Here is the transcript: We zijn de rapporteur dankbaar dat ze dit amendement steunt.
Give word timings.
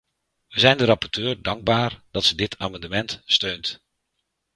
We 0.47 0.59
zijn 0.59 0.77
de 0.77 0.85
rapporteur 0.85 1.41
dankbaar 1.41 2.01
dat 2.11 2.23
ze 2.23 2.35
dit 2.35 2.57
amendement 2.57 3.21
steunt. 3.25 3.83